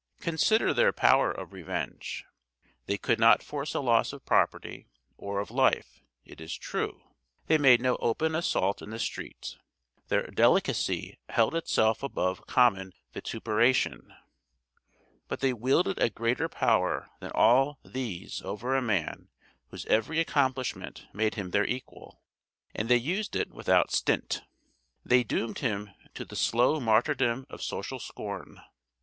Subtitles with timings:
[0.19, 2.25] Consider their power of revenge.
[2.87, 7.03] They could not force a loss of property or of life, it is true;
[7.45, 9.59] they made no open assault in the street;
[10.07, 14.11] their 'delicacy' held itself above common vituperation.
[15.27, 19.29] But they wielded a greater power than all these over a man
[19.67, 22.23] whose every accomplishment made him their equal,
[22.73, 24.41] and they used it without stint.
[25.05, 28.63] They doomed him to the slow martyrdom of social scorn.